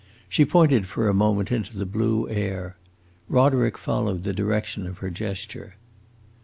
[0.27, 2.75] She pointed for a moment into the blue air.
[3.29, 5.75] Roderick followed the direction of her gesture.